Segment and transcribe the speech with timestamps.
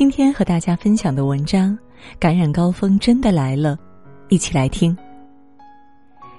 [0.00, 1.78] 今天和大家分享的文章，
[2.18, 3.78] 感染高峰真的来了，
[4.30, 4.96] 一起来听。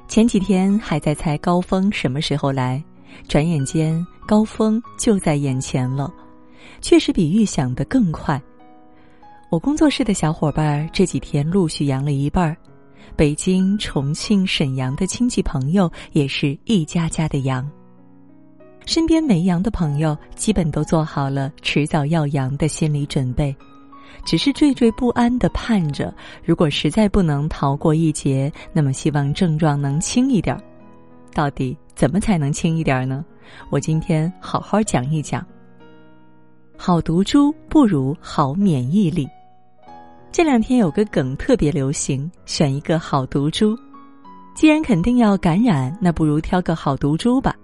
[0.07, 2.83] 前几天还在猜高峰什么时候来，
[3.27, 6.11] 转眼间高峰就在眼前了，
[6.81, 8.41] 确实比预想的更快。
[9.51, 12.57] 我工作室的小伙伴这几天陆续阳了一半儿，
[13.15, 17.69] 北京、重庆、沈阳的亲戚朋友也是一家家的阳。
[18.85, 23.55] 身边没阳的朋友，基本都做好了迟早要阳的心理准备，
[24.25, 26.13] 只是惴惴不安的盼着，
[26.43, 30.61] 如果实在不能逃过一劫，那么希望症状能轻一点儿。
[31.33, 33.23] 到底怎么才能轻一点儿呢？
[33.69, 35.45] 我今天好好讲一讲。
[36.75, 39.27] 好毒株不如好免疫力。
[40.31, 43.77] 这两天有个梗特别流行，选一个好毒株。
[44.55, 47.55] 既然肯定要感染，那不如挑个好毒株吧。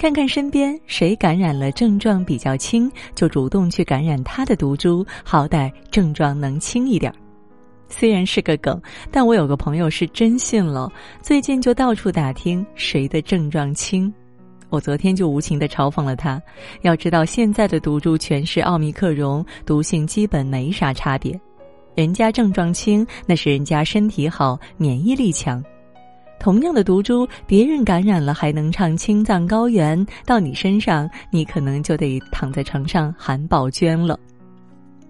[0.00, 7.14] 看看身边谁感染了症状比较轻，就主动去感染他的毒株，好歹症状能轻一点儿。
[7.86, 14.10] 虽然是个梗，但我有个朋友是真信了，最近就到处打听谁的症状轻。
[14.70, 16.42] 我昨天就无情的嘲讽了他。
[16.80, 21.38] 要知道现在的毒株全是奥密克戎，毒性基本没啥差别。
[21.94, 25.62] 人家症状轻，那是人家身体好，免疫力强。
[26.40, 34.18] 同样的毒株，别人感染了还能唱青藏高原，到你身上，你可能就得躺在床上喊宝娟了。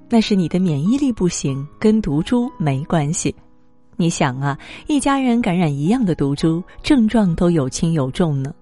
[0.08, 3.32] 那是你的免疫力不行，跟毒株没关系。
[3.96, 8.52] 你想啊，一家人感染一样的毒株，症状都有轻有重呢。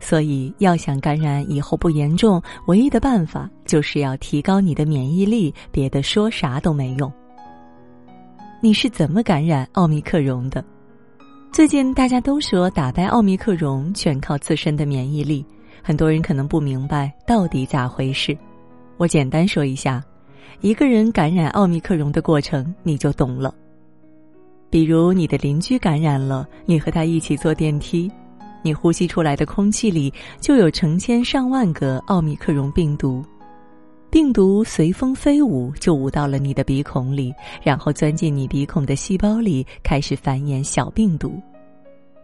[0.00, 7.12] 所以，要想感染以后不严重，唯一的办法就是要提高你的免疫力，别的说啥都没用。
[8.60, 10.64] 你是怎么感染奥密克戎的？
[11.56, 15.42] 最近大家都说打败奥密克戎全靠自身的免疫力，
[15.82, 18.36] 很多人可能不明白到底咋回事。
[18.98, 20.04] 我简单说一下，
[20.60, 23.54] 一个人感染奥密克戎的过程你就懂了。
[24.68, 28.12] 比如你的邻居感染了，你和他一起坐电梯，
[28.60, 33.24] 你呼吸出来的空气里就有成千上万个奥密克戎病毒。
[34.16, 41.38] 病毒随风飞舞，就舞到了你的鼻孔里，然后钻进你鼻孔的细胞里，开始繁衍小病毒。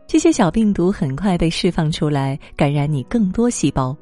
[0.06, 3.94] 这些小病毒很快被释放出来，感染你更多细胞。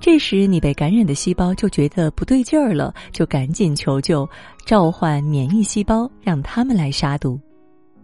[0.00, 4.28] 这时，你被感染的细胞就觉得不对劲儿了，就赶紧求救，
[4.66, 7.38] 召唤免疫细胞，让他们来杀毒。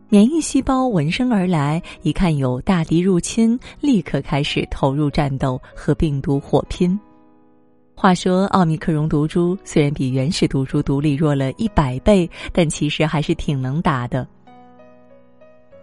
[0.08, 6.96] 免疫细胞闻声而来，一看有大敌入侵，立刻开始投入战斗，和病毒火拼。
[8.00, 14.26] 话说，奥密克戎毒株虽然比原始毒株毒力弱了一百倍，但其实还是挺能打的。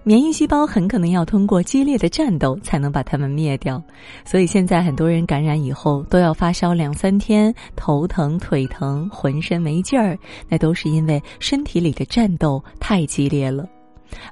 [0.01, 3.79] 免疫细胞很可能要通过激烈的战斗才能把它们灭掉，
[4.25, 10.17] 所以现在很多人感染以后都要发烧两三天，头疼、腿疼、浑身没劲儿，
[10.49, 13.63] 那都是因为身体里的战斗太激烈了。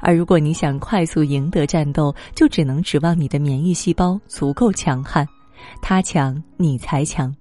[0.02, 5.24] 而如果你想快速赢得战斗，就只能指望你的免疫细胞足够强悍，
[5.84, 7.32] 他强你才强。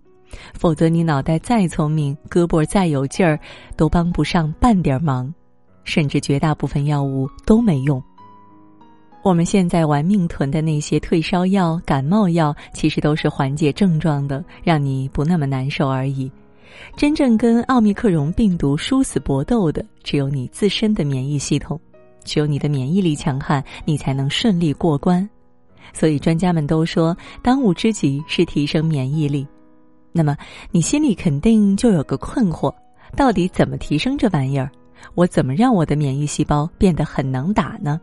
[0.55, 3.39] 否则，你脑袋再聪明，胳膊再有劲儿，
[3.77, 5.33] 都帮不上半点忙，
[5.85, 8.03] 甚至绝大部分药物都没用。
[9.23, 16.31] 我们现在玩命囤的那些退烧药、感冒药，其实都是缓解症状的，让你不那么难受而已。
[16.97, 21.81] 真正跟奥密克戎病毒殊死搏斗的，只有你自身的免疫系统。
[22.25, 25.29] 只有你的免疫力强悍，你才能顺利过关。
[25.93, 29.47] 所以，专家们都说，当务之急是提升免疫力。
[30.17, 30.37] 那么，
[30.71, 32.73] 你心里肯定就有个困惑：
[33.17, 34.71] 到底怎么提升这玩意儿？
[35.17, 38.01] 我怎么让我的免疫细胞变得很能打呢？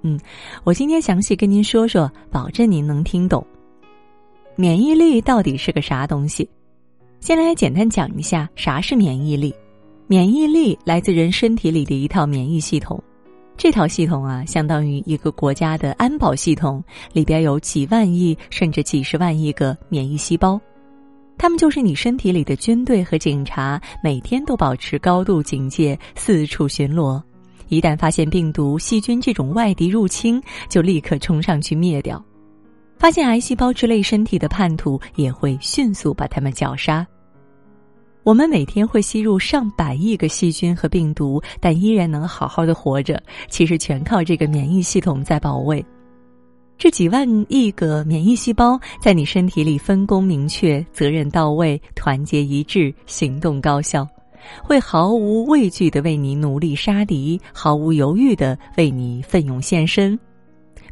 [0.00, 0.18] 嗯，
[0.64, 3.46] 我今天详细跟您说说，保证您能听懂。
[4.56, 6.48] 免疫力到底是个啥东西？
[7.20, 9.54] 先来简单讲一下啥是免疫力。
[10.06, 12.98] 免疫力来自人身体里的一套免疫系统，
[13.54, 16.82] 这套系统啊，相当于一个国家的安保系统，
[17.12, 20.58] 里边有几万亿甚至几十万亿个免疫细胞。
[21.36, 27.22] 他们就是你身体里的军队和警察，每天都保持高度警戒，四处巡逻。
[27.68, 32.22] 一旦发现病毒、细菌这种外敌入侵，就立刻冲上去灭掉。
[32.96, 37.06] 发现癌细胞之类身体的叛徒，也会迅速把他们绞杀。
[38.22, 45.84] 我们每天会吸入上百亿个细菌和病毒，但依然能好好的活着，其实全靠这个免疫系统在保卫。
[46.76, 54.06] 这几万亿个免疫细胞在你身体里分工明确、责任到位、团结一致、行动高效，
[54.62, 60.18] 会毫无畏惧的为你努力杀敌，毫无犹豫的为你奋勇献身。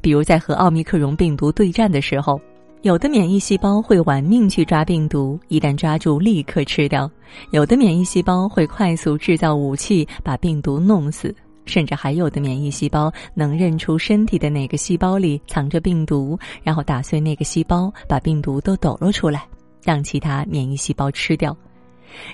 [0.00, 2.40] 比如在和奥密克戎病毒对战的时候，
[2.82, 7.06] 有的免疫细胞会玩命去抓病毒，一旦抓住立刻吃掉；
[7.50, 11.34] 有的免疫细胞会快速制造武器，把病毒弄死。
[11.64, 19.46] 甚至还有的免疫细胞能认出身体的哪个细胞里藏着病毒，然后打碎那个细胞，把病毒都抖落出来，
[19.84, 21.56] 让其他免疫细胞吃掉。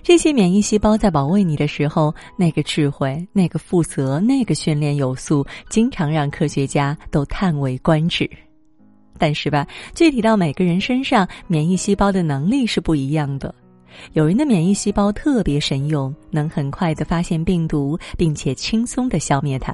[0.02, 8.28] 这些免疫细胞在保卫你的时候，那个智慧、那个负责、那个训练有素，经常让科学家都叹为观止。
[9.18, 13.54] 但是吧，具体到每个人身上，免疫细胞的能力是不一样的。
[14.12, 19.72] 有人的免疫细胞特别神勇，能很快的发现病毒，并且轻松的消灭它；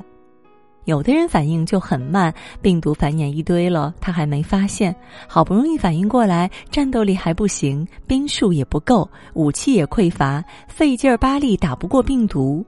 [0.84, 4.94] 有的人反应就很慢，病毒繁衍一堆了，他还没发现，
[5.26, 12.64] 好不容易反应过来，战斗力还不行，兵数也不够，武器也匮乏，费劲儿巴力打不过病毒。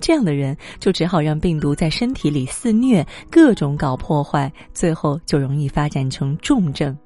[0.00, 6.96] 这样的人就只好让病毒在身体里肆虐，各种搞破坏，最后就容易发展成重症。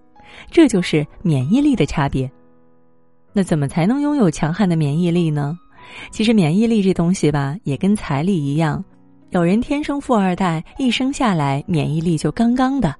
[0.48, 2.30] 这就是免疫力的差别。
[3.34, 5.58] 那怎么才能拥有强悍的免疫力呢？
[6.10, 8.82] 其实免疫力这东西吧，也跟财力一样，
[9.30, 12.90] 有人天生富二代，一生下来免疫力就杠杠的；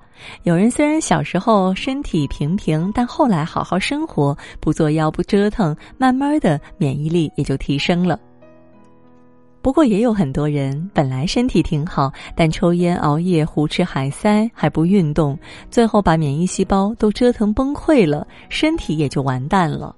[0.43, 8.19] 有人虽然小时候身体平平，但后来好好生活，不作妖不折腾，慢慢的免疫力也就提升了。
[9.63, 15.39] 不过也有很多人本来身体挺好，但抽烟、熬夜、胡吃海塞，还不运动，
[15.71, 19.97] 最后把免疫细胞都折腾崩溃了，身体也就完蛋了。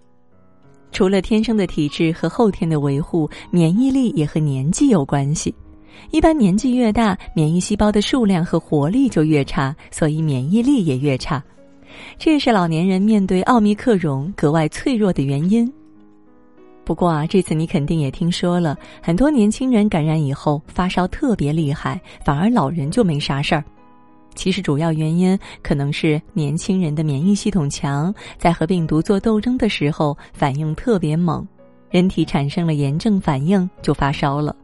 [0.97, 5.55] 除了天生的体质和后天的维护，免疫力也和年纪有关系。
[6.11, 11.45] 一般年纪越大，免疫细胞的数量和活力就越差，所以免疫力也越差。
[12.17, 15.71] 这也是老年人面对奥密克戎格外脆弱的原因。
[16.83, 23.63] 不过啊，这次你肯定也听说了，很多年轻人感染以后发烧特别厉害，反而老人就没啥事儿。
[24.37, 31.44] 其实主要原因可能是年轻人的免疫系统强，在和病毒做斗争的时候反应特别猛，
[31.91, 34.55] 人体产生了炎症反应就发烧了。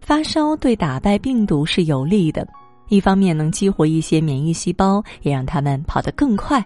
[0.00, 2.44] 发烧对打败病毒是有利的，
[2.88, 6.60] 一方面能激活一些免疫细胞，也让他们跑得更快；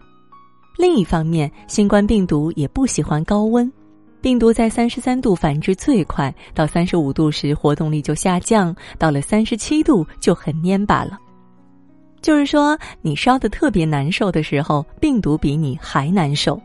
[0.79, 3.71] 另一方面，新冠病毒也不喜欢高温。
[4.23, 11.19] 病毒在三十三度繁殖最快，到三十五度时活动力就下降，到了三十七度就很蔫巴了。
[12.21, 16.61] 就是说，你烧的特别难受的时候，病毒比你还难受。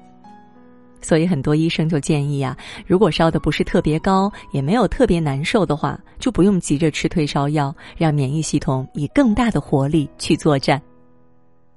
[1.01, 2.55] 所以很多医生就建议啊，
[2.85, 10.81] 如果烧的不是特别高，也没有特别难受的话，就不用急着吃退烧药，让免疫系统以更大的活力去作战。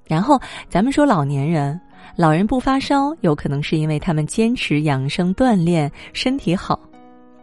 [0.07, 0.39] 然后
[0.69, 1.79] 咱们说老年人。
[2.15, 6.79] 老人不发烧，有可能是因为他们坚持养生锻炼，身体好；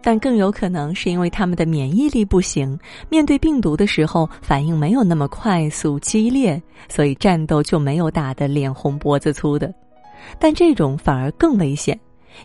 [0.02, 2.78] 但更有可能是因为他们的免疫力不行，
[3.08, 9.72] 面对病毒的时候反应没有那么快速激烈，所以战斗就没有打得脸红脖子粗的。
[10.38, 11.99] 但这种反而更危险，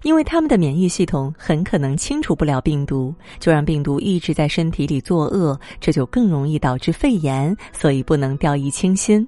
[0.03, 9.27] 因为他们的免疫系统很可能清除不了病毒，就让病毒一直在身体里作恶，这就更容易导致肺炎，所以不能掉以轻心。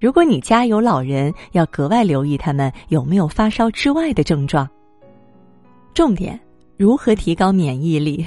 [0.00, 4.68] 如果你家有老人，要格外留意他们有没有发烧之外的症状。
[5.94, 6.38] 重点，
[6.76, 8.24] 如何提高免疫力？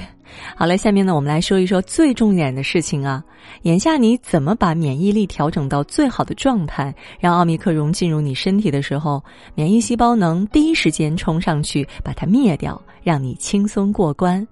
[0.56, 3.22] 好了，下面呢，我们来说一说最重点的事情啊。
[3.62, 9.22] 眼下你怎么把免疫力调整到最好的状态，让奥密克戎进入你身体的时候，
[9.54, 14.46] 免疫细胞能第一时间冲上去把它灭掉，让你轻松过关。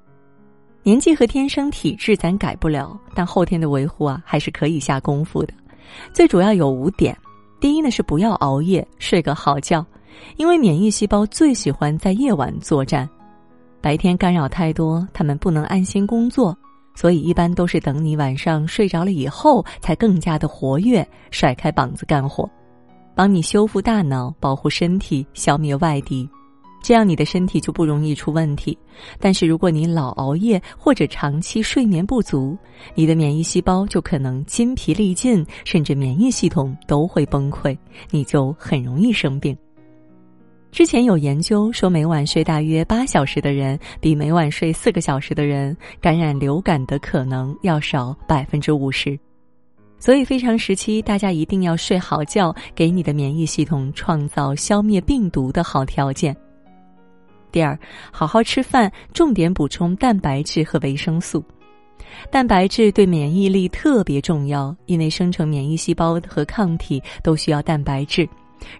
[0.83, 5.53] 年纪和天生体质咱改不了，但后天的维护啊，还是可以下功夫的。
[6.13, 7.17] 最主要有五点，
[7.61, 9.85] 第一呢是不要熬夜，睡个好觉，
[10.37, 13.09] 因为免疫细胞最喜欢在夜晚作战，
[13.87, 16.59] 白天干扰太多，他们不能安心工作，
[16.97, 22.51] 所以一般都是等你晚上睡着了以后，才更加的活跃，甩开膀子干活，
[23.15, 26.29] 帮你修复大脑，保护身体，消灭外敌。
[26.83, 28.77] 这样你的身体就不容易出问题，
[29.21, 32.59] 但是如果你老熬夜或者长期睡眠不足，
[32.97, 37.79] 你的免疫细胞就可能筋疲力尽，甚至免疫系统都会崩溃，
[38.11, 39.57] 你就很容易生病。
[40.77, 49.19] 之前有研究说，每晚睡大约八小时的人，比每晚睡四个小时的人，感染流感的可能要少百分之五十。
[49.99, 56.37] 所以非常时期，大家一定要睡好觉，给你的免疫系统创造消灭病毒的好条件。
[57.51, 57.79] 第二，
[58.13, 61.43] 好好吃饭，重点补充蛋白质和维生素。
[62.31, 68.29] 蛋白质对免疫力特别重要，因为生成免疫细胞和抗体都需要蛋白质。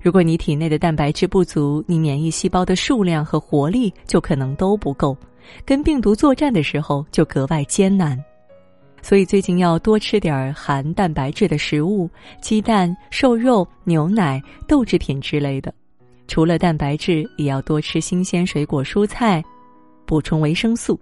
[0.03, 5.17] 如果你体内的蛋白质不足，你免疫细胞的数量和活力就可能都不够，
[5.65, 8.23] 跟病毒作战的时候就格外艰难。
[9.03, 15.73] 所以最近要多吃点含蛋白质的食物，鸡蛋、瘦肉、牛奶、豆制品之类的。
[16.27, 19.45] 除了蛋白质，也要多吃新鲜水果、蔬菜，
[20.05, 20.99] 补充维生素。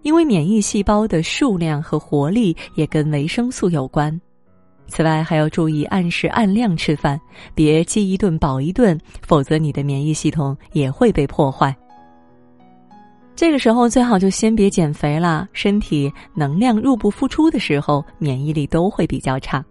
[0.00, 4.18] 因为免疫细胞的数量和活力也跟维生素有关。
[4.92, 7.18] 此外，还要注意按时按量吃饭，
[7.54, 11.74] 别饥一顿饱一顿，否则你的免疫系统也会被破坏。
[13.34, 19.64] 这个时候最好就先别减肥了，身体能量入不敷出的时候，免疫力都会比较差。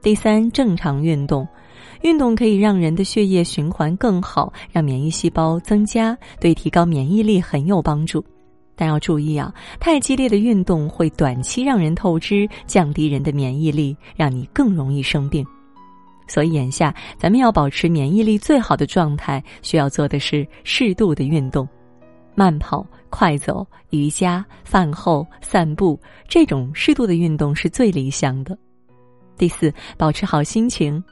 [0.00, 1.46] 第三，正常运动，
[2.00, 8.24] 运动可以让人的血液循环更好，让免疫细胞增加，对提高免疫力很有帮助。
[8.74, 15.46] 但要注意啊，太激烈的运动会短期让人透支，降低人的免疫力，让你更容易生病。
[16.26, 21.68] 所以眼下咱们要保持免疫力最好的状态，需要做的是适度的运动，
[22.34, 28.56] 慢跑、快走、瑜伽、饭后散步这种适度的运动是最理想的。
[29.36, 31.02] 第四，保持好心情。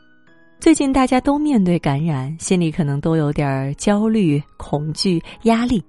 [0.58, 5.82] 最近大家都面对感染，心里可能都有点焦虑、恐惧、压力。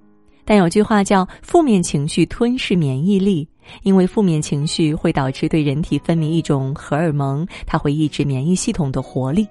[0.43, 3.47] 但有句话叫“负面情绪吞噬免疫力”，
[3.83, 9.47] 因为负面情绪会导致对人体分泌一种荷尔蒙，它会抑制免疫系统的活力，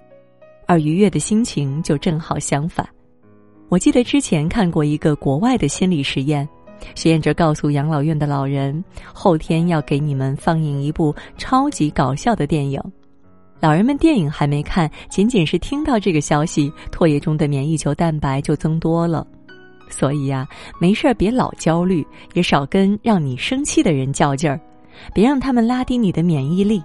[0.67, 2.87] 而愉悦的心情就正好相反。
[3.69, 6.49] 我记得之前看过一个国外的心理实验，
[6.97, 12.83] 实验者告诉养老院的老人，后天要给你们放映一部超级搞笑的电影。
[13.61, 19.27] 老人们电影还没看，仅仅是听到这个消息，唾液中的免疫球蛋白就增多了。
[19.91, 20.49] 所以呀，
[20.81, 24.59] 没事儿别老焦虑，也少跟让你生气的人较劲儿，
[25.13, 26.83] 别让他们拉低你的免疫力，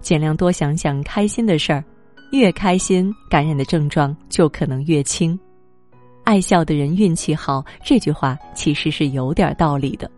[0.00, 1.84] 尽量多想想开心的事儿，
[2.32, 5.38] 越开心，感染的症状就可能越轻。
[6.24, 10.10] 爱笑的人运气好，这句话其实是有点道理的。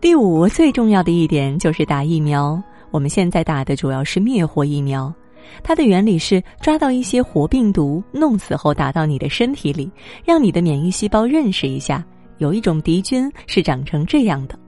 [0.00, 5.12] 第五，最重要的一点就是打疫苗，我们现在打的主要是灭活疫苗。
[5.62, 9.90] 它的原理是抓到一些活病毒，弄死后打到你的身体里，
[10.24, 12.04] 让你的免疫细胞认识一下，
[12.38, 14.58] 有一种敌军是长成这样的。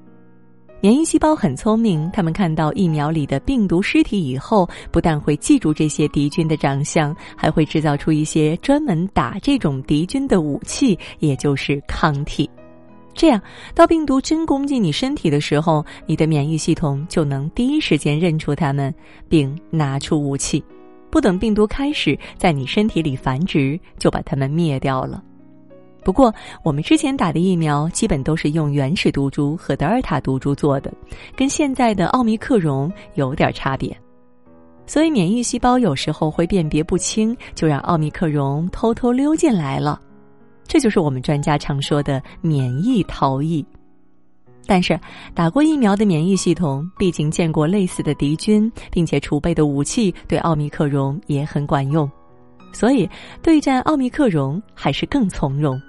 [0.81, 12.49] 免疫细胞很聪明，他们看到疫苗里的病毒尸体以后，不但会记住这些敌军的长相，还会制造出一些专门打这种敌军的武器，也就是抗体。
[13.15, 13.41] 这样，
[13.75, 18.95] 到病毒真攻击你身体的时候，你的免疫系统就能第一时间认出它们，
[19.29, 20.63] 并拿出武器，
[21.11, 25.23] 不等病毒开始在你身体里繁殖，就把它们灭掉了。
[26.05, 30.93] 不过，我们之前打的疫苗基本都是用原始毒株和德尔塔毒株做的，
[31.35, 33.95] 跟现在的奥密克戎有点差别，
[34.87, 40.01] 所以免疫细胞有时候会辨别不清，就让奥密克戎偷偷溜进来了。
[40.69, 43.65] 这就是我们专家常说的免疫逃逸，
[44.67, 45.01] 但是
[45.35, 52.09] 打过疫苗的免疫系统毕竟见过类似的敌军，并且储备的武器对奥密克戎也很管用，
[52.71, 53.09] 所以
[53.43, 55.81] 对战奥密克戎还是更从容。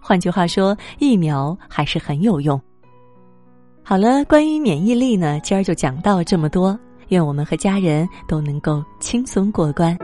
[0.00, 2.60] 换句话说，疫苗还是很有用。
[3.82, 6.78] 好了，关于免疫力呢，今儿就讲到这么多。
[7.08, 9.96] 愿我们和家人都能够轻松过关。